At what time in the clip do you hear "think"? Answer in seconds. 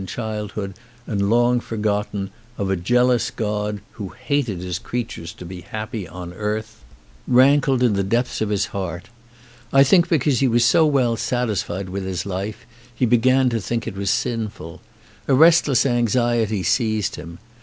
9.83-10.09, 13.61-13.85